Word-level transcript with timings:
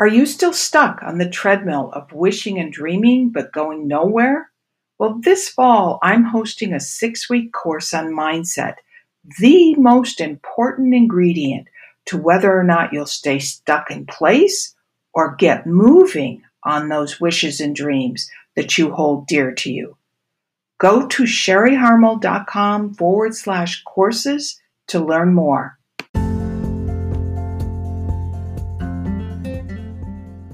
Are 0.00 0.06
you 0.06 0.26
still 0.26 0.52
stuck 0.52 1.02
on 1.02 1.18
the 1.18 1.28
treadmill 1.28 1.90
of 1.92 2.12
wishing 2.12 2.58
and 2.58 2.72
dreaming 2.72 3.30
but 3.30 3.52
going 3.52 3.88
nowhere? 3.88 4.50
Well, 4.98 5.18
this 5.20 5.48
fall, 5.48 5.98
I'm 6.02 6.24
hosting 6.24 6.72
a 6.72 6.80
six 6.80 7.28
week 7.28 7.52
course 7.52 7.92
on 7.92 8.12
mindset, 8.12 8.74
the 9.40 9.74
most 9.74 10.20
important 10.20 10.94
ingredient 10.94 11.66
to 12.06 12.16
whether 12.16 12.56
or 12.56 12.64
not 12.64 12.92
you'll 12.92 13.06
stay 13.06 13.38
stuck 13.40 13.90
in 13.90 14.06
place 14.06 14.74
or 15.14 15.34
get 15.34 15.66
moving 15.66 16.42
on 16.62 16.88
those 16.88 17.20
wishes 17.20 17.60
and 17.60 17.74
dreams 17.74 18.30
that 18.54 18.78
you 18.78 18.92
hold 18.92 19.26
dear 19.26 19.52
to 19.52 19.70
you. 19.72 19.96
Go 20.78 21.06
to 21.08 21.24
sherryharmel.com 21.24 22.94
forward 22.94 23.34
slash 23.34 23.82
courses 23.82 24.60
to 24.88 25.04
learn 25.04 25.34
more. 25.34 25.77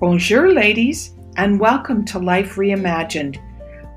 Bonjour, 0.01 0.53
ladies, 0.53 1.15
and 1.37 1.61
welcome 1.61 2.05
to 2.07 2.19
Life 2.19 2.57
Reimagined. 2.57 3.39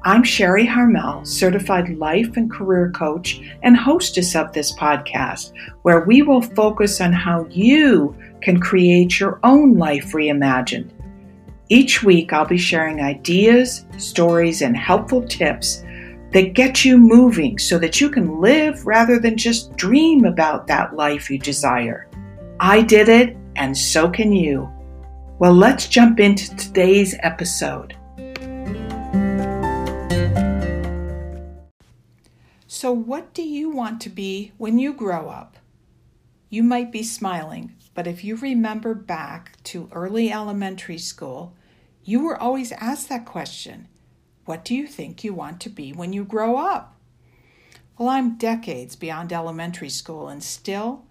I'm 0.04 0.24
Sherry 0.24 0.64
Harmel, 0.64 1.26
certified 1.26 1.90
life 1.98 2.38
and 2.38 2.52
career 2.52 2.92
coach 2.92 3.42
and 3.64 3.76
hostess 3.76 4.36
of 4.36 4.54
this 4.54 4.72
podcast, 4.76 5.54
where 5.82 6.02
we 6.02 6.22
will 6.22 6.44
focus 6.44 7.02
on 7.02 7.12
how 7.12 7.48
you 7.50 8.16
can 8.44 8.60
create 8.60 9.20
your 9.20 9.40
own 9.44 9.74
life 9.74 10.12
reimagined. 10.12 10.92
Each 11.70 12.04
week, 12.04 12.32
I'll 12.32 12.46
be 12.46 12.60
sharing 12.60 13.02
ideas, 13.02 13.88
stories, 13.98 14.62
and 14.62 14.78
helpful 14.78 15.24
tips 15.24 15.84
that 16.32 16.54
get 16.54 16.86
you 16.86 17.00
moving 17.00 17.58
so 17.58 17.80
that 17.80 18.00
you 18.00 18.12
can 18.12 18.40
live 18.40 18.86
rather 18.86 19.18
than 19.18 19.36
just 19.36 19.76
dream 19.76 20.26
about 20.26 20.68
that 20.68 20.96
life 20.96 21.32
you 21.32 21.40
desire. 21.40 22.08
I 22.60 22.84
did 22.84 23.10
it, 23.10 23.36
and 23.56 23.76
so 23.76 24.08
can 24.08 24.32
you. 24.32 24.72
Well, 25.40 25.54
let's 25.54 25.88
jump 25.88 26.20
into 26.20 26.56
today's 26.56 27.16
episode. 27.20 27.96
So, 32.66 32.92
what 32.92 33.36
do 33.36 33.44
you 33.44 33.70
want 33.70 34.02
to 34.02 34.10
be 34.10 34.54
when 34.58 34.80
you 34.80 34.94
grow 34.94 35.30
up? 35.30 35.58
You 36.50 36.64
might 36.64 36.92
be 36.92 37.04
smiling, 37.04 37.76
but 37.94 38.08
if 38.08 38.24
you 38.24 38.36
remember 38.36 38.96
back 38.96 39.62
to 39.66 39.90
early 39.92 40.32
elementary 40.32 40.98
school, 40.98 41.54
you 42.04 42.24
were 42.24 42.42
always 42.42 42.72
asked 42.72 43.08
that 43.10 43.28
question 43.28 43.90
What 44.46 44.66
do 44.66 44.74
you 44.74 44.88
think 44.88 45.24
you 45.24 45.36
want 45.36 45.62
to 45.62 45.70
be 45.70 45.94
when 45.94 46.14
you 46.14 46.24
grow 46.26 46.58
up? 46.58 46.98
Well, 48.00 48.10
I'm 48.10 48.40
decades 48.40 48.96
beyond 48.96 49.32
elementary 49.32 49.90
school, 49.90 50.30
and 50.30 50.42
still, 50.42 51.06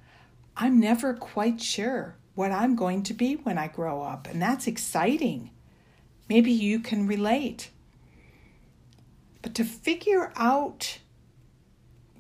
I'm 0.57 0.81
never 0.81 1.15
quite 1.15 1.61
sure 1.61 2.17
what 2.37 2.53
I'm 2.53 2.77
going 2.77 3.03
to 3.05 3.15
be 3.15 3.35
when 3.35 3.59
I 3.59 3.67
grow 3.67 4.03
up, 4.03 4.29
and 4.29 4.41
that's 4.41 4.69
exciting. 4.69 5.51
Maybe 6.29 6.53
you 6.53 6.79
can 6.79 7.09
relate. 7.09 7.71
But 9.43 9.55
to 9.57 9.65
figure 9.65 10.33
out 10.37 10.99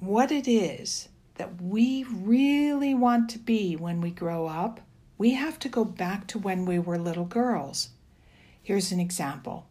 what 0.00 0.32
it 0.32 0.48
is 0.48 1.08
that 1.34 1.60
we 1.60 2.04
really 2.04 2.94
want 2.94 3.28
to 3.30 3.38
be 3.38 3.76
when 3.76 4.00
we 4.00 4.10
grow 4.10 4.46
up, 4.46 4.80
we 5.18 5.34
have 5.34 5.58
to 5.60 5.68
go 5.68 5.84
back 5.84 6.26
to 6.28 6.38
when 6.38 6.64
we 6.64 6.78
were 6.78 6.98
little 6.98 7.24
girls. 7.24 7.90
Here's 8.62 8.92
an 8.92 9.00
example. 9.00 9.66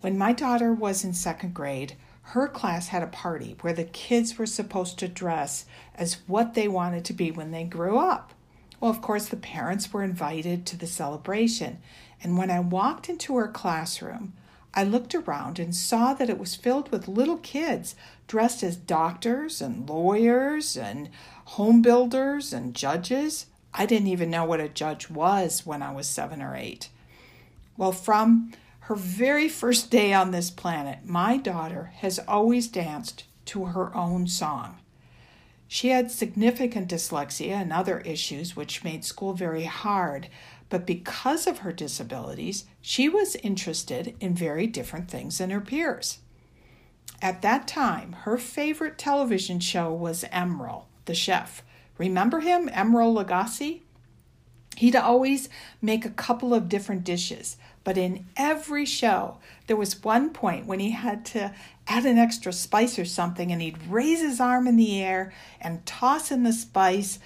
When 0.00 0.16
my 0.16 0.32
daughter 0.32 0.72
was 0.72 1.04
in 1.04 1.12
second 1.12 1.54
grade, 1.54 1.96
her 2.22 2.46
class 2.46 2.88
had 2.88 3.02
a 3.02 3.08
party 3.08 3.56
where 3.62 3.72
the 3.72 3.84
kids 3.84 4.38
were 4.38 4.46
supposed 4.46 4.98
to 5.00 5.08
dress 5.08 5.66
as 5.96 6.18
what 6.28 6.54
they 6.54 6.68
wanted 6.68 7.04
to 7.06 7.12
be 7.12 7.32
when 7.32 7.50
they 7.50 7.64
grew 7.64 7.98
up. 7.98 8.32
Well, 8.80 8.90
of 8.90 9.02
course, 9.02 9.26
the 9.26 9.36
parents 9.36 9.92
were 9.92 10.02
invited 10.02 10.64
to 10.66 10.76
the 10.76 10.86
celebration. 10.86 11.78
And 12.22 12.38
when 12.38 12.50
I 12.50 12.60
walked 12.60 13.08
into 13.08 13.36
her 13.36 13.48
classroom, 13.48 14.32
I 14.72 14.84
looked 14.84 15.14
around 15.14 15.58
and 15.58 15.74
saw 15.74 16.14
that 16.14 16.30
it 16.30 16.38
was 16.38 16.54
filled 16.54 16.90
with 16.90 17.08
little 17.08 17.38
kids 17.38 17.94
dressed 18.26 18.62
as 18.62 18.76
doctors 18.76 19.60
and 19.60 19.88
lawyers 19.88 20.76
and 20.76 21.10
home 21.44 21.82
builders 21.82 22.52
and 22.52 22.74
judges. 22.74 23.46
I 23.74 23.84
didn't 23.84 24.08
even 24.08 24.30
know 24.30 24.44
what 24.44 24.60
a 24.60 24.68
judge 24.68 25.10
was 25.10 25.66
when 25.66 25.82
I 25.82 25.92
was 25.92 26.06
seven 26.06 26.40
or 26.40 26.56
eight. 26.56 26.88
Well, 27.76 27.92
from 27.92 28.52
her 28.80 28.94
very 28.94 29.48
first 29.48 29.90
day 29.90 30.12
on 30.12 30.30
this 30.30 30.50
planet, 30.50 31.04
my 31.04 31.36
daughter 31.36 31.92
has 31.96 32.18
always 32.20 32.68
danced 32.68 33.24
to 33.46 33.66
her 33.66 33.94
own 33.96 34.26
song. 34.26 34.78
She 35.72 35.90
had 35.90 36.10
significant 36.10 36.88
dyslexia 36.88 37.52
and 37.52 37.72
other 37.72 38.00
issues 38.00 38.56
which 38.56 38.82
made 38.82 39.04
school 39.04 39.34
very 39.34 39.66
hard, 39.66 40.28
but 40.68 40.84
because 40.84 41.46
of 41.46 41.58
her 41.58 41.70
disabilities, 41.70 42.64
she 42.80 43.08
was 43.08 43.36
interested 43.36 44.16
in 44.18 44.34
very 44.34 44.66
different 44.66 45.08
things 45.08 45.38
than 45.38 45.50
her 45.50 45.60
peers. 45.60 46.18
At 47.22 47.42
that 47.42 47.68
time, 47.68 48.14
her 48.24 48.36
favorite 48.36 48.98
television 48.98 49.60
show 49.60 49.92
was 49.92 50.24
Emeril, 50.32 50.86
the 51.04 51.14
chef. 51.14 51.62
Remember 51.98 52.40
him, 52.40 52.68
Emeril 52.70 53.14
Lagasse? 53.14 53.82
He'd 54.76 54.96
always 54.96 55.48
make 55.80 56.04
a 56.04 56.10
couple 56.10 56.52
of 56.52 56.68
different 56.68 57.04
dishes, 57.04 57.56
but 57.90 57.98
in 57.98 58.24
every 58.36 58.84
show, 58.84 59.38
there 59.66 59.74
was 59.74 60.04
one 60.04 60.30
point 60.30 60.64
when 60.64 60.78
he 60.78 60.92
had 60.92 61.24
to 61.24 61.52
add 61.88 62.06
an 62.06 62.18
extra 62.18 62.52
spice 62.52 63.00
or 63.00 63.04
something, 63.04 63.50
and 63.50 63.60
he'd 63.60 63.84
raise 63.88 64.20
his 64.20 64.38
arm 64.38 64.68
in 64.68 64.76
the 64.76 65.02
air 65.02 65.32
and 65.60 65.84
toss 65.84 66.30
in 66.30 66.44
the 66.44 66.52
spice, 66.52 67.18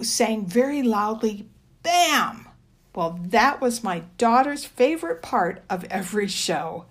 saying 0.00 0.46
very 0.46 0.82
loudly, 0.82 1.46
Bam! 1.82 2.48
Well, 2.94 3.20
that 3.22 3.60
was 3.60 3.84
my 3.84 4.04
daughter's 4.16 4.64
favorite 4.64 5.20
part 5.20 5.62
of 5.68 5.84
every 5.90 6.26
show. 6.26 6.86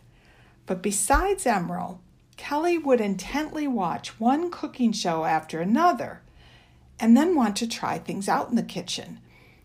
But 0.68 0.84
besides 0.84 1.46
Emeril, 1.46 1.98
Kelly 2.38 2.78
would 2.78 3.02
intently 3.02 3.68
watch 3.68 4.20
one 4.20 4.52
cooking 4.52 4.92
show 4.92 5.26
after 5.26 5.60
another 5.60 6.22
and 7.00 7.18
then 7.18 7.34
want 7.34 7.56
to 7.56 7.68
try 7.68 7.98
things 7.98 8.30
out 8.30 8.52
in 8.52 8.56
the 8.56 8.62
kitchen 8.62 9.22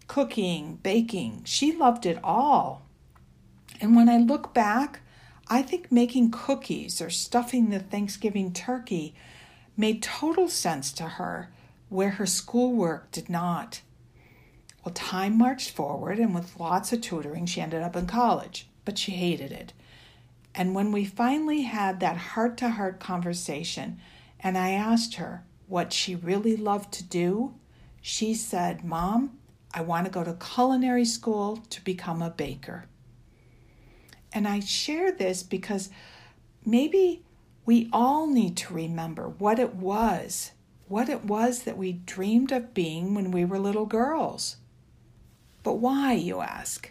cooking, 0.07 0.79
baking. 0.83 1.43
She 1.45 1.73
loved 1.73 2.07
it 2.07 2.19
all. 2.23 2.84
And 3.81 3.97
when 3.97 4.09
I 4.09 4.19
look 4.19 4.55
back, 4.55 5.01
I 5.49 5.63
think 5.63 5.93
making 5.93 6.31
cookies 6.31 7.01
or 7.01 7.11
stuffing 7.11 7.71
the 7.71 7.81
Thanksgiving 7.81 8.53
turkey 8.53 9.15
made 9.77 10.03
total 10.03 10.49
sense 10.49 10.93
to 10.93 11.05
her, 11.05 11.51
where 11.89 12.11
her 12.11 12.27
schoolwork 12.27 13.11
did 13.11 13.29
not. 13.29 13.83
Well, 14.85 14.95
time 14.95 15.37
marched 15.37 15.71
forward, 15.71 16.19
and 16.19 16.35
with 16.35 16.59
lots 16.59 16.93
of 16.93 17.01
tutoring, 17.01 17.47
she 17.47 17.61
ended 17.61 17.83
up 17.83 17.97
in 17.97 18.07
college, 18.07 18.69
but 18.85 18.99
she 18.99 19.13
hated 19.13 19.53
it. 19.53 19.73
And 20.55 20.75
when 20.75 20.93
we 20.93 21.05
finally 21.05 21.63
had 21.63 22.01
that 22.01 22.17
heart 22.17 22.57
to 22.59 22.71
heart 22.71 23.01
conversation, 23.01 23.99
and 24.41 24.57
I 24.57 24.71
asked 24.71 25.15
her 25.15 25.45
what 25.67 25.93
she 25.93 26.15
really 26.15 26.57
loved 26.57 26.93
to 26.95 27.05
do, 27.05 27.55
she 28.01 28.35
said, 28.35 28.85
Mom, 28.85 29.39
I 29.73 29.81
want 29.81 30.05
to 30.05 30.13
go 30.13 30.23
to 30.23 30.35
culinary 30.35 31.05
school 31.05 31.65
to 31.71 31.83
become 31.83 32.23
a 32.23 32.31
baker. 32.31 32.87
And 34.35 34.49
I 34.49 34.59
share 34.59 35.13
this 35.13 35.45
because 35.45 35.91
maybe 36.67 37.23
we 37.65 37.89
all 37.93 38.27
need 38.27 38.57
to 38.59 38.75
remember 38.75 39.29
what 39.29 39.61
it 39.61 39.77
was, 39.77 40.51
what 40.89 41.09
it 41.09 41.25
was 41.25 41.63
that 41.63 41.79
we 41.79 41.93
dreamed 41.93 42.51
of 42.51 42.75
being 42.75 43.15
when 43.15 43.31
we 43.31 43.45
were 43.45 43.61
little 43.61 43.87
girls. 43.87 44.57
But 45.63 45.75
why, 45.75 46.13
you 46.15 46.41
ask? 46.41 46.91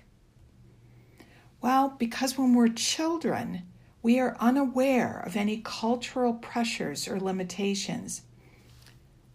Well, 1.62 1.96
because 2.00 2.38
when 2.38 2.54
we're 2.54 2.70
children, 2.70 3.64
we 4.02 4.20
are 4.20 4.36
unaware 4.40 5.22
of 5.26 5.36
any 5.36 5.62
cultural 5.64 6.34
pressures 6.34 7.08
or 7.08 7.20
limitations. 7.20 8.24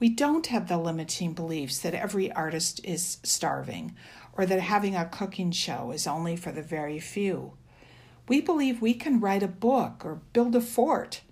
We 0.00 0.08
don't 0.08 0.46
have 0.48 0.68
the 0.68 0.78
limiting 0.78 1.34
beliefs 1.34 1.78
that 1.80 1.94
every 1.94 2.32
artist 2.32 2.80
is 2.84 3.18
starving 3.22 3.94
or 4.32 4.46
that 4.46 4.60
having 4.60 4.96
a 4.96 5.06
cooking 5.06 5.50
show 5.50 5.90
is 5.90 6.06
only 6.06 6.36
for 6.36 6.52
the 6.52 6.62
very 6.62 7.00
few. 7.00 7.52
We 8.28 8.42
believe 8.42 8.82
we 8.82 8.92
can 8.92 9.20
write 9.20 9.42
a 9.42 9.48
book 9.48 10.04
or 10.04 10.20
build 10.34 10.54
a 10.54 10.60
fort. 10.60 11.22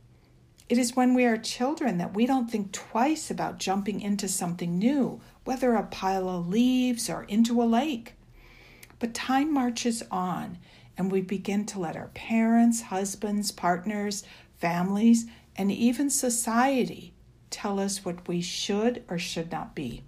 It 0.68 0.78
is 0.78 0.96
when 0.96 1.12
we 1.14 1.26
are 1.26 1.36
children 1.36 1.98
that 1.98 2.14
we 2.14 2.24
don't 2.24 2.50
think 2.50 2.72
twice 2.72 3.30
about 3.30 3.58
jumping 3.58 4.00
into 4.00 4.28
something 4.28 4.78
new, 4.78 5.20
whether 5.44 5.74
a 5.74 5.82
pile 5.84 6.28
of 6.28 6.48
leaves 6.48 7.10
or 7.10 7.24
into 7.24 7.62
a 7.62 7.64
lake. 7.64 8.14
But 8.98 9.12
time 9.12 9.52
marches 9.52 10.02
on, 10.10 10.58
and 10.96 11.12
we 11.12 11.20
begin 11.20 11.66
to 11.66 11.78
let 11.78 11.96
our 11.96 12.08
parents, 12.08 12.80
husbands, 12.80 13.52
partners, 13.52 14.24
families, 14.56 15.26
and 15.54 15.70
even 15.70 16.08
society 16.08 17.12
tell 17.50 17.78
us 17.78 18.04
what 18.04 18.26
we 18.26 18.40
should 18.40 19.04
or 19.08 19.18
should 19.18 19.52
not 19.52 19.74
be. 19.74 20.02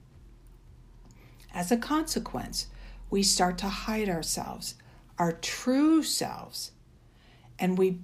As 1.53 1.71
a 1.71 1.77
consequence, 1.77 2.69
we 3.11 3.23
start 3.23 3.59
to 3.59 3.69
hide 3.69 4.09
ourselves, 4.09 4.75
our 5.19 5.33
true 5.33 6.03
selves, 6.03 6.73
and 7.59 7.77
we 7.79 8.01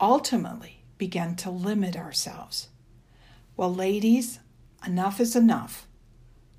ultimately 0.00 0.84
begin 0.98 1.36
to 1.36 1.50
limit 1.50 1.96
ourselves. 1.96 2.68
Well, 3.56 3.74
ladies, 3.74 4.38
enough 4.86 5.20
is 5.20 5.36
enough. 5.36 5.86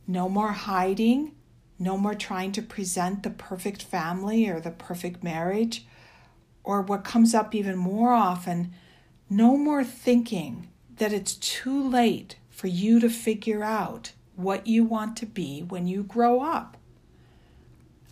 No 0.07 0.27
more 0.29 0.51
hiding, 0.51 1.33
No 1.79 1.97
more 1.97 2.15
trying 2.15 2.51
to 2.53 2.61
present 2.61 3.23
the 3.23 3.29
perfect 3.29 3.83
family 3.83 4.47
or 4.47 4.59
the 4.59 4.71
perfect 4.71 5.23
marriage. 5.23 5.85
Or 6.63 6.81
what 6.81 7.03
comes 7.03 7.33
up 7.33 7.53
even 7.53 7.75
more 7.75 8.13
often, 8.13 8.73
no 9.29 9.57
more 9.57 9.83
thinking 9.83 10.69
that 10.97 11.11
it's 11.11 11.33
too 11.33 11.89
late 11.89 12.37
for 12.49 12.67
you 12.67 12.99
to 12.99 13.09
figure 13.09 13.63
out 13.63 14.13
what 14.35 14.67
you 14.67 14.83
want 14.83 15.17
to 15.17 15.25
be 15.25 15.61
when 15.61 15.87
you 15.87 16.03
grow 16.03 16.41
up. 16.41 16.77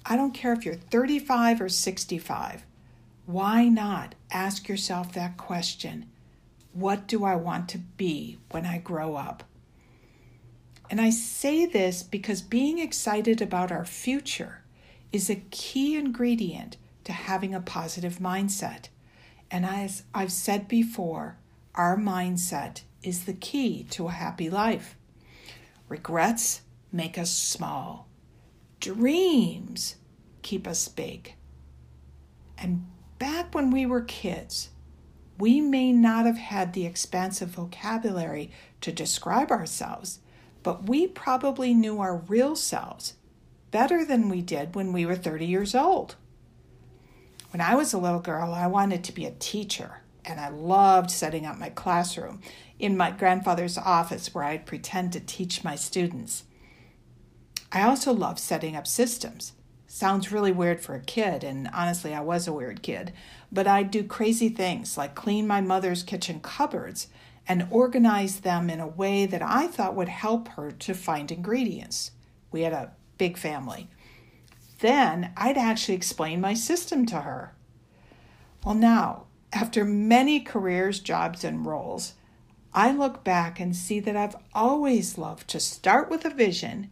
I 0.06 0.16
don't 0.16 0.34
care 0.34 0.52
if 0.52 0.66
you're 0.66 0.76
35 0.76 1.62
or 1.62 1.70
65. 1.70 2.66
Why 3.32 3.70
not 3.70 4.16
ask 4.30 4.68
yourself 4.68 5.14
that 5.14 5.38
question? 5.38 6.10
What 6.74 7.08
do 7.08 7.24
I 7.24 7.36
want 7.36 7.70
to 7.70 7.78
be 7.78 8.40
when 8.50 8.66
I 8.66 8.78
grow 8.78 9.16
up? 9.16 9.46
And 10.90 11.00
I 11.00 11.12
say 11.12 11.66
this 11.66 12.04
because 12.04 12.42
being 12.42 12.78
excited 12.78 13.42
about 13.42 13.72
our 13.72 13.86
future 13.86 14.64
is 15.14 15.30
a 15.30 15.44
key 15.50 15.96
ingredient 15.96 16.76
to 17.06 17.14
having 17.14 17.56
a 17.56 17.62
positive 17.62 18.20
mindset. 18.20 18.90
And 19.50 19.66
as 19.66 20.04
I've 20.14 20.34
said 20.34 20.68
before, 20.68 21.38
our 21.74 21.96
mindset 21.96 22.82
is 23.02 23.24
the 23.24 23.34
key 23.34 23.86
to 23.92 24.08
a 24.08 24.12
happy 24.12 24.50
life. 24.50 24.98
Regrets 25.88 26.64
make 26.92 27.18
us 27.18 27.32
small. 27.32 28.10
Dreams 28.82 29.96
keep 30.42 30.68
us 30.68 30.90
big. 30.90 31.36
And 32.58 32.91
back 33.22 33.54
when 33.54 33.70
we 33.70 33.86
were 33.86 34.02
kids, 34.02 34.72
we 35.38 35.62
may 35.62 35.92
not 35.92 36.26
have 36.26 36.40
had 36.40 36.74
the 36.74 36.88
expansive 36.88 37.50
vocabulary 37.50 38.50
to 38.82 38.92
describe 38.92 39.52
ourselves, 39.52 40.18
but 40.64 40.90
we 40.90 41.06
probably 41.06 41.72
knew 41.72 42.00
our 42.00 42.18
real 42.18 42.56
selves 42.56 43.14
better 43.70 44.04
than 44.04 44.28
we 44.28 44.42
did 44.42 44.74
when 44.74 44.92
we 44.92 45.06
were 45.06 45.16
30 45.16 45.46
years 45.46 45.76
old. 45.76 46.16
When 47.52 47.62
I 47.62 47.76
was 47.76 47.94
a 47.94 48.00
little 48.00 48.22
girl, 48.22 48.56
I 48.56 48.66
wanted 48.66 49.04
to 49.04 49.14
be 49.14 49.28
a 49.28 49.32
teacher, 49.32 50.02
and 50.26 50.40
I 50.40 50.50
loved 50.50 51.12
setting 51.12 51.46
up 51.46 51.60
my 51.60 51.70
classroom 51.70 52.42
in 52.80 52.98
my 52.98 53.12
grandfather's 53.12 53.78
office 53.78 54.34
where 54.34 54.46
I'd 54.46 54.66
pretend 54.66 55.14
to 55.14 55.20
teach 55.20 55.64
my 55.64 55.76
students. 55.76 56.46
I 57.72 57.84
also 57.84 58.14
loved 58.14 58.40
setting 58.40 58.76
up 58.76 58.88
systems. 58.88 59.54
Sounds 59.92 60.32
really 60.32 60.54
weird 60.54 60.80
for 60.80 60.96
a 60.96 61.02
kid, 61.02 61.44
and 61.44 61.70
honestly, 61.74 62.14
I 62.14 62.22
was 62.22 62.48
a 62.48 62.54
weird 62.54 62.82
kid, 62.82 63.12
but 63.52 63.68
I'd 63.68 63.92
do 63.92 64.04
crazy 64.04 64.48
things 64.48 64.98
like 64.98 65.16
clean 65.16 65.46
my 65.46 65.60
mother's 65.60 66.02
kitchen 66.02 66.40
cupboards 66.40 67.08
and 67.46 67.68
organize 67.70 68.40
them 68.40 68.70
in 68.70 68.80
a 68.80 68.88
way 68.88 69.26
that 69.26 69.42
I 69.42 69.68
thought 69.68 69.96
would 69.96 70.08
help 70.08 70.48
her 70.50 70.72
to 70.72 70.94
find 70.94 71.30
ingredients. 71.30 72.12
We 72.52 72.62
had 72.62 72.72
a 72.72 72.94
big 73.18 73.38
family 73.38 73.90
then 74.82 75.32
I'd 75.38 75.58
actually 75.58 75.96
explain 75.96 76.42
my 76.42 76.54
system 76.54 77.06
to 77.08 77.22
her. 77.22 77.54
Well, 78.66 78.76
now, 78.76 79.26
after 79.54 79.86
many 79.86 80.40
careers, 80.40 81.00
jobs, 81.00 81.44
and 81.44 81.66
roles, 81.66 82.14
I 82.74 82.92
look 82.92 83.24
back 83.24 83.60
and 83.60 83.76
see 83.76 84.00
that 84.00 84.18
I've 84.18 84.36
always 84.54 85.18
loved 85.18 85.48
to 85.50 85.60
start 85.60 86.10
with 86.10 86.26
a 86.26 86.30
vision 86.30 86.90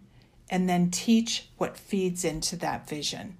and 0.49 0.67
then 0.67 0.91
teach 0.91 1.49
what 1.57 1.77
feeds 1.77 2.25
into 2.25 2.55
that 2.57 2.87
vision. 2.87 3.37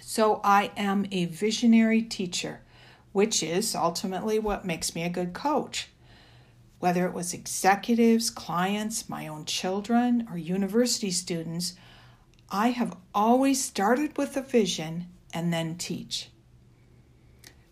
So 0.00 0.40
I 0.44 0.70
am 0.76 1.06
a 1.10 1.26
visionary 1.26 2.02
teacher, 2.02 2.60
which 3.12 3.42
is 3.42 3.74
ultimately 3.74 4.38
what 4.38 4.64
makes 4.64 4.94
me 4.94 5.02
a 5.02 5.08
good 5.10 5.32
coach. 5.32 5.88
Whether 6.78 7.06
it 7.06 7.14
was 7.14 7.32
executives, 7.32 8.30
clients, 8.30 9.08
my 9.08 9.26
own 9.26 9.46
children, 9.46 10.28
or 10.30 10.36
university 10.36 11.10
students, 11.10 11.74
I 12.50 12.68
have 12.68 12.96
always 13.14 13.64
started 13.64 14.16
with 14.16 14.36
a 14.36 14.42
vision 14.42 15.06
and 15.32 15.52
then 15.52 15.76
teach. 15.76 16.30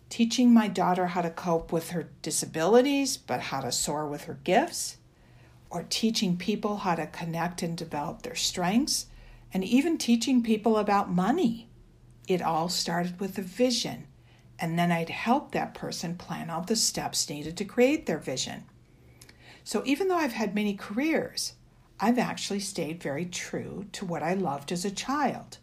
Teaching 0.09 0.53
my 0.53 0.67
daughter 0.67 1.07
how 1.07 1.21
to 1.21 1.29
cope 1.29 1.71
with 1.71 1.91
her 1.91 2.09
disabilities, 2.21 3.17
but 3.17 3.39
how 3.41 3.61
to 3.61 3.71
soar 3.71 4.07
with 4.07 4.25
her 4.25 4.39
gifts, 4.43 4.97
or 5.75 5.85
teaching 5.89 6.37
people 6.37 6.77
how 6.77 6.95
to 6.95 7.05
connect 7.05 7.61
and 7.61 7.77
develop 7.77 8.21
their 8.21 8.33
strengths, 8.33 9.07
and 9.53 9.61
even 9.61 9.97
teaching 9.97 10.41
people 10.41 10.77
about 10.77 11.11
money. 11.11 11.67
It 12.29 12.41
all 12.41 12.69
started 12.69 13.19
with 13.19 13.37
a 13.37 13.41
vision, 13.41 14.07
and 14.57 14.79
then 14.79 14.89
I'd 14.89 15.09
help 15.09 15.51
that 15.51 15.73
person 15.73 16.15
plan 16.15 16.49
out 16.49 16.67
the 16.67 16.77
steps 16.77 17.29
needed 17.29 17.57
to 17.57 17.65
create 17.65 18.05
their 18.05 18.19
vision. 18.19 18.63
So 19.65 19.83
even 19.85 20.07
though 20.07 20.15
I've 20.15 20.31
had 20.31 20.55
many 20.55 20.75
careers, 20.75 21.55
I've 21.99 22.19
actually 22.19 22.61
stayed 22.61 23.03
very 23.03 23.25
true 23.25 23.87
to 23.91 24.05
what 24.05 24.23
I 24.23 24.33
loved 24.33 24.71
as 24.71 24.85
a 24.85 24.91
child. 24.91 25.57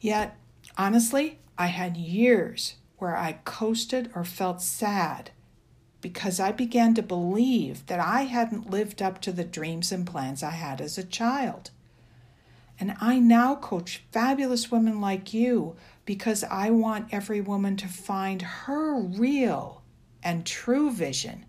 Yet, 0.00 0.38
honestly, 0.78 1.38
I 1.58 1.66
had 1.66 1.98
years 1.98 2.76
where 2.96 3.14
I 3.14 3.40
coasted 3.44 4.10
or 4.14 4.24
felt 4.24 4.62
sad 4.62 5.32
because 6.04 6.38
I 6.38 6.52
began 6.52 6.92
to 6.96 7.02
believe 7.02 7.86
that 7.86 7.98
I 7.98 8.24
hadn't 8.24 8.68
lived 8.68 9.00
up 9.00 9.22
to 9.22 9.32
the 9.32 9.42
dreams 9.42 9.90
and 9.90 10.06
plans 10.06 10.42
I 10.42 10.50
had 10.50 10.82
as 10.82 10.98
a 10.98 11.02
child. 11.02 11.70
And 12.78 12.94
I 13.00 13.18
now 13.18 13.54
coach 13.54 14.02
fabulous 14.12 14.70
women 14.70 15.00
like 15.00 15.32
you 15.32 15.76
because 16.04 16.44
I 16.44 16.68
want 16.68 17.08
every 17.10 17.40
woman 17.40 17.78
to 17.78 17.88
find 17.88 18.42
her 18.42 19.00
real 19.00 19.80
and 20.22 20.44
true 20.44 20.92
vision. 20.92 21.46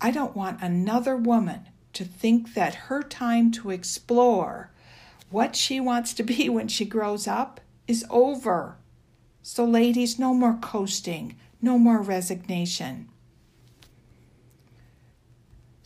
I 0.00 0.12
don't 0.12 0.36
want 0.36 0.62
another 0.62 1.16
woman 1.16 1.68
to 1.94 2.04
think 2.04 2.54
that 2.54 2.86
her 2.86 3.02
time 3.02 3.50
to 3.50 3.70
explore 3.70 4.70
what 5.30 5.56
she 5.56 5.80
wants 5.80 6.14
to 6.14 6.22
be 6.22 6.48
when 6.48 6.68
she 6.68 6.84
grows 6.84 7.26
up 7.26 7.60
is 7.88 8.06
over. 8.08 8.76
So, 9.42 9.64
ladies, 9.64 10.16
no 10.16 10.32
more 10.32 10.58
coasting, 10.62 11.34
no 11.60 11.76
more 11.76 12.00
resignation. 12.00 13.08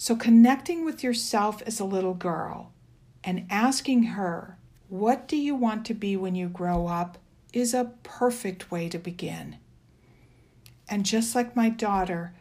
So, 0.03 0.17
connecting 0.17 0.85
with 0.85 1.05
yourself 1.05 1.63
as 1.65 1.79
a 1.79 1.85
little 1.85 2.15
girl 2.15 2.73
and 3.23 3.47
asking 3.49 4.03
her, 4.03 4.59
What 4.89 5.29
do 5.29 5.37
you 5.37 5.55
want 5.55 5.87
to 5.87 5.95
be 5.95 6.17
when 6.17 6.35
you 6.35 6.49
grow 6.49 6.89
up? 6.89 7.19
is 7.53 7.73
a 7.73 7.93
perfect 8.03 8.69
way 8.69 8.89
to 8.89 8.99
begin. 8.99 9.59
And 10.89 11.07
just 11.07 11.37
like 11.37 11.55
my 11.55 11.69
daughter, 11.69 12.35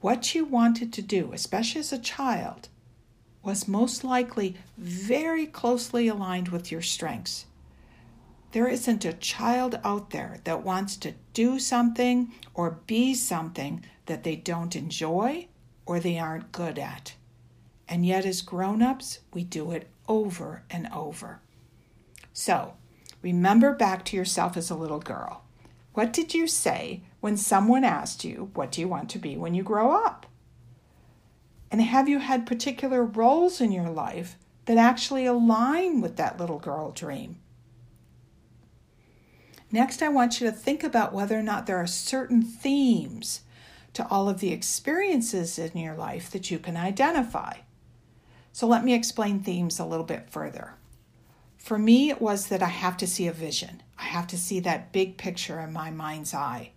what 0.00 0.34
you 0.34 0.46
wanted 0.46 0.90
to 0.94 1.02
do, 1.02 1.30
especially 1.34 1.80
as 1.80 1.92
a 1.92 1.98
child, 1.98 2.70
was 3.42 3.68
most 3.68 4.02
likely 4.02 4.56
very 4.78 5.44
closely 5.44 6.08
aligned 6.08 6.48
with 6.48 6.72
your 6.72 6.80
strengths. 6.80 7.44
There 8.52 8.66
isn't 8.66 9.04
a 9.04 9.12
child 9.12 9.78
out 9.84 10.08
there 10.08 10.38
that 10.44 10.64
wants 10.64 10.96
to 10.96 11.12
do 11.34 11.58
something 11.58 12.32
or 12.54 12.80
be 12.86 13.12
something 13.12 13.84
that 14.06 14.24
they 14.24 14.36
don't 14.36 14.74
enjoy 14.74 15.48
or 15.88 15.98
they 15.98 16.18
aren't 16.18 16.52
good 16.52 16.78
at. 16.78 17.14
And 17.88 18.04
yet, 18.04 18.26
as 18.26 18.42
grown 18.42 18.82
ups, 18.82 19.20
we 19.32 19.42
do 19.42 19.72
it 19.72 19.88
over 20.06 20.62
and 20.70 20.86
over. 20.94 21.40
So, 22.34 22.74
remember 23.22 23.72
back 23.72 24.04
to 24.04 24.16
yourself 24.16 24.56
as 24.58 24.68
a 24.68 24.76
little 24.76 25.00
girl. 25.00 25.44
What 25.94 26.12
did 26.12 26.34
you 26.34 26.46
say 26.46 27.00
when 27.20 27.38
someone 27.38 27.84
asked 27.84 28.22
you, 28.22 28.50
What 28.52 28.70
do 28.70 28.82
you 28.82 28.86
want 28.86 29.08
to 29.10 29.18
be 29.18 29.38
when 29.38 29.54
you 29.54 29.62
grow 29.62 29.92
up? 29.92 30.26
And 31.70 31.80
have 31.80 32.08
you 32.08 32.18
had 32.18 32.46
particular 32.46 33.02
roles 33.02 33.58
in 33.58 33.72
your 33.72 33.88
life 33.88 34.36
that 34.66 34.76
actually 34.76 35.24
align 35.24 36.02
with 36.02 36.16
that 36.16 36.38
little 36.38 36.58
girl 36.58 36.90
dream? 36.90 37.38
Next, 39.72 40.02
I 40.02 40.08
want 40.08 40.38
you 40.38 40.46
to 40.46 40.52
think 40.52 40.84
about 40.84 41.14
whether 41.14 41.38
or 41.38 41.42
not 41.42 41.66
there 41.66 41.78
are 41.78 41.86
certain 41.86 42.42
themes 42.42 43.40
to 43.94 44.06
all 44.08 44.28
of 44.28 44.40
the 44.40 44.52
experiences 44.52 45.58
in 45.58 45.76
your 45.76 45.94
life 45.94 46.30
that 46.30 46.50
you 46.50 46.58
can 46.58 46.76
identify. 46.76 47.58
So, 48.52 48.66
let 48.66 48.84
me 48.84 48.94
explain 48.94 49.40
themes 49.40 49.78
a 49.78 49.84
little 49.84 50.06
bit 50.06 50.30
further. 50.30 50.74
For 51.56 51.78
me, 51.78 52.08
it 52.08 52.20
was 52.20 52.48
that 52.48 52.62
I 52.62 52.66
have 52.66 52.96
to 52.98 53.06
see 53.06 53.26
a 53.26 53.32
vision, 53.32 53.82
I 53.98 54.04
have 54.04 54.26
to 54.28 54.38
see 54.38 54.60
that 54.60 54.92
big 54.92 55.16
picture 55.16 55.60
in 55.60 55.72
my 55.72 55.90
mind's 55.90 56.32
eye. 56.32 56.72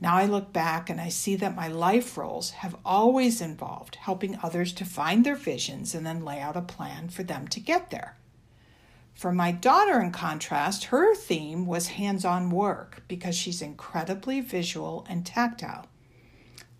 Now 0.00 0.16
I 0.16 0.24
look 0.24 0.52
back 0.52 0.88
and 0.88 0.98
I 0.98 1.10
see 1.10 1.36
that 1.36 1.54
my 1.54 1.68
life 1.68 2.16
roles 2.16 2.50
have 2.50 2.76
always 2.86 3.42
involved 3.42 3.96
helping 3.96 4.38
others 4.42 4.72
to 4.74 4.84
find 4.86 5.26
their 5.26 5.36
visions 5.36 5.94
and 5.94 6.06
then 6.06 6.24
lay 6.24 6.40
out 6.40 6.56
a 6.56 6.62
plan 6.62 7.10
for 7.10 7.22
them 7.22 7.46
to 7.48 7.60
get 7.60 7.90
there. 7.90 8.16
For 9.12 9.32
my 9.32 9.52
daughter, 9.52 10.00
in 10.00 10.12
contrast, 10.12 10.84
her 10.84 11.14
theme 11.14 11.66
was 11.66 11.88
hands 11.88 12.24
on 12.24 12.48
work 12.48 13.02
because 13.06 13.34
she's 13.34 13.60
incredibly 13.60 14.40
visual 14.40 15.04
and 15.10 15.26
tactile. 15.26 15.86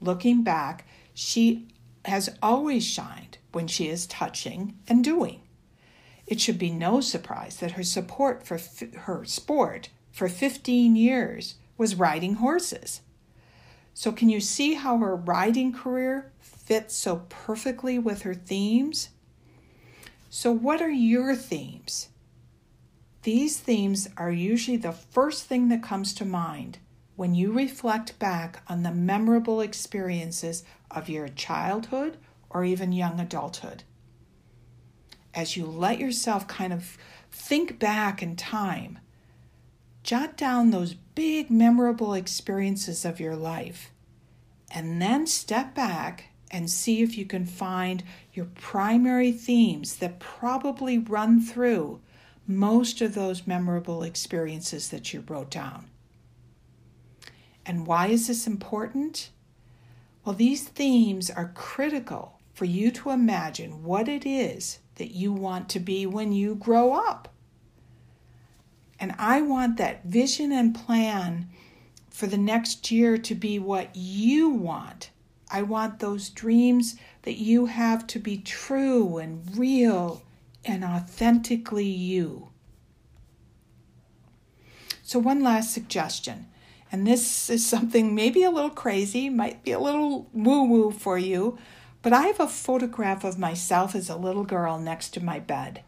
Looking 0.01 0.43
back, 0.43 0.87
she 1.15 1.69
has 2.07 2.31
always 2.43 2.85
shined 2.87 3.39
when 3.53 3.67
she 3.67 3.89
is 3.89 4.07
touching 4.07 4.79
and 4.89 5.05
doing. 5.05 5.43
It 6.27 6.41
should 6.41 6.59
be 6.59 6.71
no 6.71 7.01
surprise 7.01 7.57
that 7.57 7.73
her 7.73 7.83
support 7.83 8.47
for 8.47 8.55
f- 8.55 8.95
her 8.95 9.25
sport 9.25 9.91
for 10.13 10.29
15 10.29 10.97
years 10.97 11.57
was 11.77 11.97
riding 11.97 12.35
horses. 12.35 13.01
So, 13.93 14.13
can 14.13 14.29
you 14.29 14.41
see 14.41 14.75
how 14.75 14.99
her 14.99 15.17
riding 15.17 15.73
career 15.73 16.33
fits 16.39 16.95
so 16.95 17.27
perfectly 17.29 17.99
with 17.99 18.23
her 18.23 18.35
themes? 18.35 19.11
So, 20.31 20.53
what 20.53 20.81
are 20.81 20.91
your 20.91 21.35
themes? 21.35 22.09
These 23.23 23.59
themes 23.59 24.09
are 24.17 24.31
usually 24.31 24.77
the 24.77 24.93
first 24.93 25.45
thing 25.45 25.69
that 25.69 25.83
comes 25.83 26.15
to 26.15 26.25
mind 26.25 26.79
when 27.21 27.35
you 27.35 27.53
reflect 27.53 28.19
back 28.19 28.63
on 28.67 28.83
the 28.83 28.91
memorable 28.91 29.61
experiences 29.61 30.65
of 30.91 31.07
your 31.07 31.29
childhood 31.29 32.17
or 32.49 32.65
even 32.65 32.93
young 32.93 33.21
adulthood. 33.21 33.83
As 35.35 35.55
you 35.55 35.67
let 35.67 35.99
yourself 35.99 36.49
kind 36.49 36.73
of 36.73 36.97
think 37.31 37.79
back 37.79 38.23
in 38.23 38.37
time, 38.37 38.99
jot 40.03 40.35
down 40.35 40.71
those 40.71 40.95
big 40.95 41.51
memorable 41.51 42.15
experiences 42.15 43.05
of 43.05 43.21
your 43.21 43.37
life, 43.37 43.91
and 44.71 45.03
then 45.03 45.27
step 45.27 45.75
back 45.75 46.31
and 46.51 46.71
see 46.71 47.03
if 47.03 47.19
you 47.19 47.27
can 47.27 47.45
find 47.45 48.03
your 48.33 48.47
primary 48.47 49.31
themes 49.31 49.97
that 49.97 50.21
probably 50.21 50.97
run 50.97 51.39
through 51.39 52.01
most 52.47 53.03
of 53.03 53.13
those 53.13 53.47
memorable 53.47 54.03
experiences 54.03 54.89
that 54.89 55.13
you 55.13 55.23
wrote 55.29 55.51
down. 55.51 55.90
And 57.67 57.87
why 57.87 58.09
is 58.09 58.27
this 58.27 58.47
important? 58.47 59.31
Well, 60.25 60.35
these 60.35 60.69
themes 60.69 61.31
are 61.31 61.53
critical 61.55 62.41
for 62.53 62.65
you 62.65 62.91
to 62.91 63.11
imagine 63.11 63.85
what 63.85 64.09
it 64.09 64.27
is 64.27 64.81
that 64.97 65.13
you 65.13 65.33
want 65.33 65.69
to 65.71 65.81
be 65.81 66.05
when 66.07 66.33
you 66.33 66.55
grow 66.55 66.93
up. 66.93 67.33
And 68.99 69.15
I 69.19 69.41
want 69.41 69.79
that 69.79 70.05
vision 70.05 70.53
and 70.53 70.75
plan 70.75 71.49
for 72.11 72.27
the 72.27 72.37
next 72.37 72.91
year 72.91 73.17
to 73.17 73.35
be 73.35 73.59
what 73.59 73.97
you 73.97 74.51
want. 74.51 75.11
I 75.51 75.63
want 75.63 75.99
those 75.99 76.29
dreams 76.29 76.97
that 77.23 77.39
you 77.39 77.67
have 77.67 78.07
to 78.09 78.19
be 78.19 78.39
true 78.39 79.17
and 79.17 79.57
real 79.57 80.23
and 80.65 80.85
authentically 80.85 81.87
you. 81.87 82.49
So, 85.03 85.19
one 85.19 85.43
last 85.43 85.73
suggestion, 85.73 86.47
and 86.93 87.07
this 87.07 87.49
is 87.49 87.65
something 87.65 88.15
maybe 88.15 88.43
a 88.43 88.51
little 88.51 88.71
crazy, 88.71 89.31
might 89.31 89.63
be 89.63 89.73
a 89.73 89.79
little 89.79 90.29
woo 90.33 90.65
woo 90.65 90.91
for 90.91 91.19
you, 91.19 91.59
but 92.03 92.13
I 92.13 92.23
have 92.27 92.41
a 92.41 92.49
photograph 92.49 93.25
of 93.25 93.39
myself 93.39 93.95
as 93.95 94.09
a 94.09 94.17
little 94.17 94.45
girl 94.45 94.79
next 94.79 95.11
to 95.11 95.25
my 95.25 95.39
bed. 95.39 95.83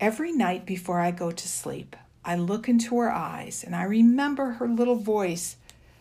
Every 0.00 0.32
night 0.32 0.66
before 0.66 1.00
I 1.00 1.12
go 1.12 1.30
to 1.30 1.48
sleep, 1.48 1.96
I 2.24 2.36
look 2.36 2.68
into 2.68 2.98
her 2.98 3.10
eyes 3.10 3.64
and 3.64 3.74
I 3.74 3.84
remember 3.84 4.52
her 4.52 4.68
little 4.68 4.96
voice 4.96 5.56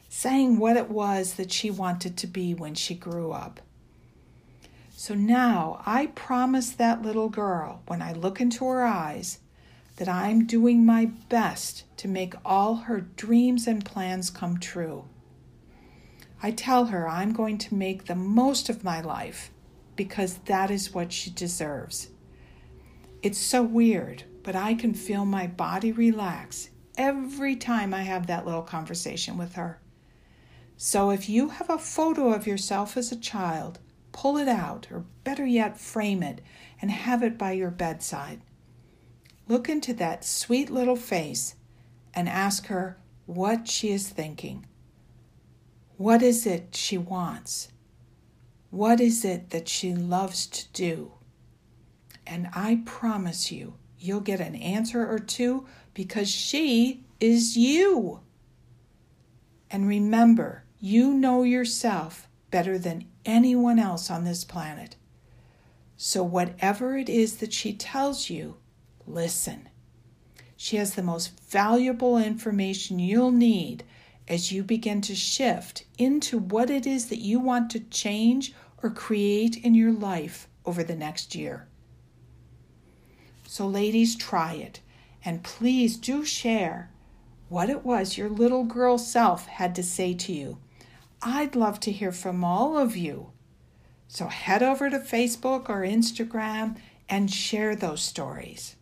saying 0.10 0.58
what 0.58 0.76
it 0.76 0.90
was 0.90 1.36
that 1.36 1.52
she 1.52 1.72
wanted 1.72 2.18
to 2.18 2.28
be 2.28 2.54
when 2.54 2.76
she 2.76 2.94
grew 2.94 3.32
up. 3.32 3.62
So 4.90 5.16
now 5.16 5.82
I 5.86 6.08
promise 6.08 6.72
that 6.72 7.02
little 7.02 7.30
girl, 7.30 7.82
when 7.88 8.02
I 8.02 8.12
look 8.12 8.42
into 8.42 8.66
her 8.66 8.84
eyes, 8.84 9.40
that 9.98 10.10
I'm 10.10 10.46
doing 10.46 10.86
my 10.86 11.06
best 11.30 11.84
to 11.98 12.08
make 12.08 12.34
all 12.46 12.76
her 12.76 13.02
dreams 13.02 13.68
and 13.68 13.84
plans 13.86 14.30
come 14.30 14.58
true. 14.58 15.06
I 16.42 16.52
tell 16.52 16.86
her 16.86 17.08
I'm 17.08 17.34
going 17.34 17.58
to 17.60 17.76
make 17.76 18.06
the 18.06 18.16
most 18.16 18.70
of 18.70 18.84
my 18.84 19.02
life 19.02 19.52
because 19.96 20.40
that 20.46 20.72
is 20.72 20.94
what 20.94 21.14
she 21.14 21.30
deserves. 21.30 22.10
It's 23.22 23.38
so 23.38 23.62
weird, 23.62 24.24
but 24.42 24.56
I 24.56 24.74
can 24.74 24.94
feel 24.96 25.26
my 25.26 25.46
body 25.46 25.92
relax 25.92 26.70
every 26.98 27.56
time 27.56 27.94
I 27.94 28.02
have 28.02 28.28
that 28.28 28.46
little 28.46 28.64
conversation 28.64 29.38
with 29.38 29.54
her. 29.54 29.80
So 30.78 31.12
if 31.12 31.30
you 31.30 31.50
have 31.50 31.70
a 31.70 31.78
photo 31.78 32.34
of 32.34 32.48
yourself 32.48 32.98
as 32.98 33.12
a 33.12 33.16
child, 33.16 33.78
pull 34.12 34.38
it 34.38 34.48
out, 34.48 34.88
or 34.92 35.06
better 35.24 35.46
yet, 35.46 35.80
frame 35.80 36.24
it 36.24 36.42
and 36.82 36.90
have 36.90 37.22
it 37.22 37.38
by 37.38 37.52
your 37.52 37.70
bedside. 37.70 38.42
Look 39.48 39.70
into 39.70 39.94
that 39.96 40.24
sweet 40.24 40.70
little 40.70 40.96
face 40.96 41.56
and 42.14 42.28
ask 42.28 42.68
her 42.68 42.98
what 43.26 43.68
she 43.68 43.92
is 43.92 44.10
thinking. 44.10 44.66
What 45.98 46.22
is 46.22 46.46
it 46.46 46.76
she 46.76 46.98
wants? 46.98 47.70
What 48.70 49.00
is 49.00 49.26
it 49.26 49.50
that 49.52 49.68
she 49.68 49.94
loves 49.94 50.48
to 50.48 50.68
do? 50.74 51.12
And 52.26 52.50
I 52.54 52.82
promise 52.86 53.52
you, 53.52 53.76
you'll 54.00 54.22
get 54.22 54.40
an 54.40 54.56
answer 54.56 55.06
or 55.06 55.20
two 55.20 55.66
because 55.94 56.30
she 56.30 57.04
is 57.20 57.58
you. 57.58 58.22
And 59.70 59.88
remember, 59.88 60.64
you 60.80 61.14
know 61.14 61.44
yourself 61.44 62.28
better 62.50 62.78
than 62.78 63.06
anyone 63.26 63.80
else 63.80 64.10
on 64.10 64.24
this 64.24 64.44
planet. 64.44 64.96
So, 65.98 66.24
whatever 66.24 66.98
it 66.98 67.10
is 67.10 67.38
that 67.38 67.54
she 67.54 67.74
tells 67.74 68.30
you, 68.30 68.58
listen. 69.08 69.70
She 70.56 70.78
has 70.78 70.96
the 70.96 71.04
most 71.04 71.40
valuable 71.50 72.18
information 72.18 73.00
you'll 73.00 73.32
need 73.32 73.84
as 74.28 74.52
you 74.52 74.64
begin 74.64 75.02
to 75.02 75.16
shift 75.16 75.86
into 75.98 76.38
what 76.38 76.70
it 76.70 76.86
is 76.86 77.08
that 77.08 77.20
you 77.20 77.40
want 77.40 77.70
to 77.72 77.80
change 77.80 78.54
or 78.82 78.90
create 78.90 79.58
in 79.58 79.76
your 79.76 79.92
life 79.92 80.48
over 80.66 80.84
the 80.84 80.96
next 80.96 81.36
year. 81.36 81.68
So, 83.46 83.68
ladies, 83.68 84.16
try 84.16 84.54
it. 84.54 84.80
And 85.26 85.44
please 85.44 85.98
do 85.98 86.24
share 86.24 86.92
what 87.50 87.70
it 87.70 87.84
was 87.84 88.18
your 88.18 88.30
little 88.30 88.64
girl 88.64 88.98
self 88.98 89.46
had 89.48 89.76
to 89.76 89.84
say 89.84 90.14
to 90.14 90.32
you. 90.32 90.58
I'd 91.22 91.56
love 91.56 91.80
to 91.82 91.92
hear 91.92 92.12
from 92.12 92.44
all 92.44 92.78
of 92.78 92.96
you. 92.96 93.32
So, 94.08 94.28
head 94.28 94.64
over 94.64 94.90
to 94.90 95.00
Facebook 95.00 95.70
or 95.70 95.82
Instagram 95.82 96.78
and 97.10 97.30
share 97.30 97.76
those 97.76 98.02
stories. 98.02 98.78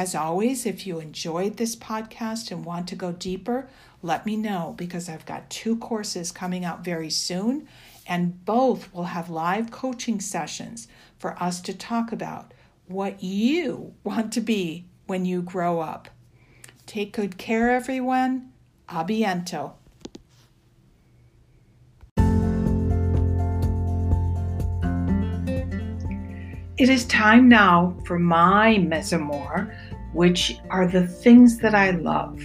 As 0.00 0.14
always, 0.14 0.64
if 0.64 0.86
you 0.86 0.98
enjoyed 0.98 1.58
this 1.58 1.76
podcast 1.76 2.50
and 2.50 2.64
want 2.64 2.88
to 2.88 2.96
go 2.96 3.12
deeper, 3.12 3.68
let 4.02 4.24
me 4.24 4.34
know 4.34 4.74
because 4.78 5.10
I've 5.10 5.26
got 5.26 5.50
two 5.50 5.76
courses 5.76 6.32
coming 6.32 6.64
out 6.64 6.82
very 6.82 7.10
soon, 7.10 7.68
and 8.06 8.42
both 8.46 8.90
will 8.94 9.12
have 9.12 9.28
live 9.28 9.70
coaching 9.70 10.18
sessions 10.18 10.88
for 11.18 11.36
us 11.38 11.60
to 11.60 11.74
talk 11.74 12.12
about 12.12 12.54
what 12.86 13.22
you 13.22 13.92
want 14.02 14.32
to 14.32 14.40
be 14.40 14.86
when 15.06 15.26
you 15.26 15.42
grow 15.42 15.80
up. 15.80 16.08
Take 16.86 17.12
good 17.12 17.36
care, 17.36 17.70
everyone. 17.70 18.52
À 18.88 19.06
bientôt. 19.06 19.74
It 26.80 26.88
is 26.88 27.04
time 27.04 27.50
now 27.50 27.94
for 28.06 28.18
my 28.18 28.78
mise 28.78 29.12
which 30.12 30.58
are 30.70 30.86
the 30.86 31.06
things 31.06 31.58
that 31.58 31.74
I 31.74 31.90
love. 31.90 32.40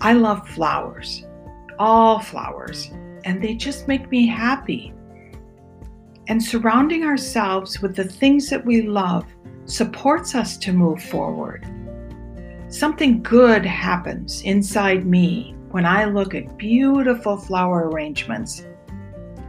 I 0.00 0.14
love 0.14 0.48
flowers, 0.48 1.26
all 1.78 2.18
flowers, 2.18 2.90
and 3.24 3.42
they 3.42 3.54
just 3.54 3.88
make 3.88 4.10
me 4.10 4.26
happy. 4.26 4.92
And 6.28 6.42
surrounding 6.42 7.04
ourselves 7.04 7.80
with 7.80 7.94
the 7.94 8.04
things 8.04 8.48
that 8.50 8.64
we 8.64 8.82
love 8.82 9.26
supports 9.64 10.34
us 10.34 10.56
to 10.58 10.72
move 10.72 11.02
forward. 11.02 11.66
Something 12.68 13.22
good 13.22 13.66
happens 13.66 14.42
inside 14.42 15.04
me 15.06 15.54
when 15.70 15.84
I 15.84 16.04
look 16.04 16.34
at 16.34 16.56
beautiful 16.56 17.36
flower 17.36 17.88
arrangements. 17.88 18.66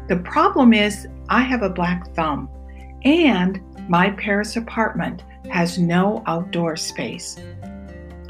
The 0.07 0.17
problem 0.17 0.73
is, 0.73 1.07
I 1.29 1.41
have 1.41 1.61
a 1.61 1.69
black 1.69 2.13
thumb, 2.15 2.49
and 3.03 3.61
my 3.89 4.11
Paris 4.11 4.55
apartment 4.55 5.23
has 5.49 5.77
no 5.77 6.23
outdoor 6.25 6.75
space. 6.75 7.37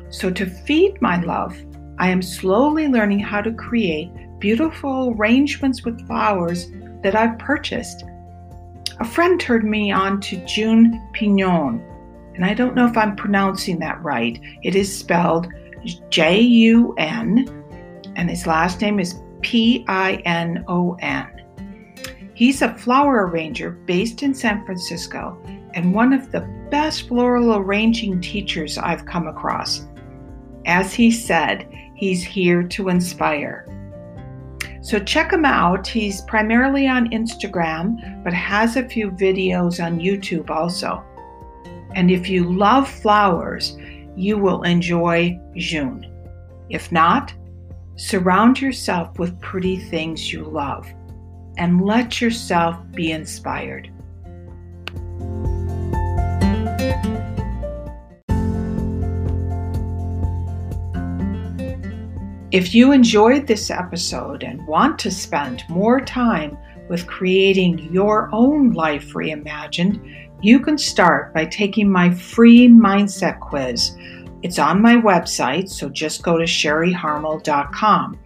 So, 0.10 0.30
to 0.32 0.46
feed 0.46 1.02
my 1.02 1.20
love, 1.22 1.56
I 1.98 2.10
am 2.10 2.22
slowly 2.22 2.88
learning 2.88 3.20
how 3.20 3.42
to 3.42 3.52
create 3.52 4.12
beautiful 4.40 5.14
arrangements 5.18 5.84
with 5.84 6.06
flowers 6.06 6.70
that 7.02 7.16
I've 7.16 7.40
purchased. 7.40 8.04
A 9.00 9.06
friend 9.06 9.40
turned 9.40 9.70
me 9.70 9.92
on 9.92 10.20
to 10.22 10.38
Jun 10.46 11.02
Pinon, 11.14 11.82
and 12.36 12.46
I 12.46 12.54
don't 12.54 12.76
know 12.76 12.86
if 12.86 12.98
I'm 12.98 13.16
pronouncing 13.16 13.80
that 13.80 14.02
right. 14.04 14.40
It 14.64 14.76
is 14.76 14.96
spelled 14.96 15.48
J 16.10 16.40
U 16.40 16.94
N, 16.98 17.48
and 18.16 18.30
his 18.30 18.48
last 18.48 18.82
name 18.82 19.00
is 19.00 19.22
P 19.42 19.86
I 19.88 20.22
N 20.26 20.64
O 20.68 20.96
N. 21.02 21.30
He's 22.34 22.62
a 22.62 22.74
flower 22.74 23.28
arranger 23.28 23.72
based 23.72 24.24
in 24.24 24.34
San 24.34 24.66
Francisco 24.66 25.38
and 25.74 25.94
one 25.94 26.14
of 26.14 26.32
the 26.32 26.42
best 26.74 27.08
floral 27.08 27.56
arranging 27.56 28.20
teachers 28.20 28.80
I've 28.80 29.06
come 29.06 29.28
across. 29.28 29.86
As 30.66 30.92
he 30.92 31.12
said, 31.12 31.68
he's 31.94 32.24
here 32.24 32.64
to 32.64 32.90
inspire. 32.90 33.68
So 34.82 34.98
check 34.98 35.32
him 35.32 35.46
out. 35.46 35.86
He's 35.86 36.22
primarily 36.22 36.88
on 36.88 37.12
Instagram, 37.12 38.24
but 38.24 38.34
has 38.34 38.76
a 38.76 38.90
few 38.90 39.12
videos 39.12 39.86
on 39.86 40.00
YouTube 40.00 40.50
also. 40.50 41.04
And 41.94 42.10
if 42.10 42.28
you 42.28 42.52
love 42.52 42.90
flowers, 42.90 43.78
you 44.16 44.40
will 44.40 44.64
enjoy 44.64 45.40
Jun. 45.56 46.12
If 46.72 46.92
not, 46.92 47.36
surround 47.98 48.60
yourself 48.60 49.20
with 49.20 49.40
pretty 49.42 49.78
things 49.78 50.34
you 50.34 50.44
love 50.44 50.92
and 51.60 51.86
let 51.86 52.20
yourself 52.20 52.78
be 52.96 53.12
inspired. 53.12 53.93
If 62.54 62.76
you 62.76 62.92
enjoyed 62.92 63.48
this 63.48 63.72
episode 63.72 64.44
and 64.44 64.68
want 64.68 65.00
to 65.00 65.10
spend 65.10 65.64
more 65.70 66.00
time 66.00 66.56
with 66.88 67.08
creating 67.08 67.92
your 67.92 68.30
own 68.32 68.74
life 68.74 69.14
reimagined, 69.14 70.30
you 70.40 70.60
can 70.60 70.78
start 70.78 71.34
by 71.34 71.46
taking 71.46 71.92
my 71.92 72.12
free 72.12 72.68
mindset 72.68 73.40
quiz. 73.40 73.98
It's 74.44 74.60
on 74.60 74.84
my 74.84 74.98
website, 74.98 75.68
so 75.68 75.90
just 75.90 76.22
go 76.22 76.38
to 76.38 76.44
sherryharmel.com. 76.44 78.20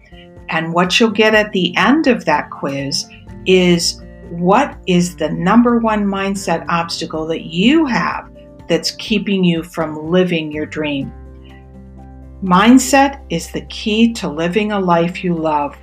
And 0.50 0.74
what 0.74 1.00
you'll 1.00 1.10
get 1.10 1.34
at 1.34 1.50
the 1.52 1.74
end 1.78 2.06
of 2.06 2.26
that 2.26 2.50
quiz 2.50 3.08
is 3.46 4.02
what 4.28 4.76
is 4.86 5.16
the 5.16 5.30
number 5.30 5.78
one 5.78 6.04
mindset 6.04 6.66
obstacle 6.68 7.26
that 7.28 7.46
you 7.46 7.86
have 7.86 8.28
that's 8.68 8.90
keeping 8.90 9.42
you 9.42 9.62
from 9.62 10.10
living 10.10 10.52
your 10.52 10.66
dream? 10.66 11.10
Mindset 12.42 13.20
is 13.30 13.50
the 13.50 13.62
key 13.62 14.12
to 14.14 14.28
living 14.28 14.70
a 14.70 14.78
life 14.78 15.24
you 15.24 15.34
love. 15.34 15.76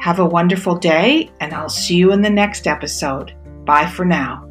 Have 0.00 0.18
a 0.18 0.24
wonderful 0.24 0.76
day, 0.76 1.30
and 1.40 1.52
I'll 1.52 1.68
see 1.68 1.94
you 1.94 2.12
in 2.12 2.22
the 2.22 2.30
next 2.30 2.66
episode. 2.66 3.34
Bye 3.64 3.86
for 3.86 4.04
now. 4.04 4.47